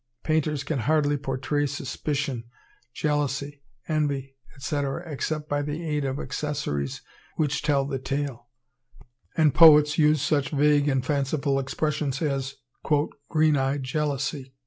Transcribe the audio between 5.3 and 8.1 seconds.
by the aid of accessories which tell the